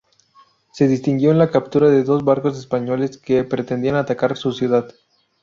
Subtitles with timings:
[0.73, 4.91] Se distinguió en la captura de dos barcos españoles que pretendían atacar su ciudad.